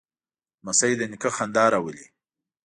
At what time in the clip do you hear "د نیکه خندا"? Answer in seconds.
0.99-1.65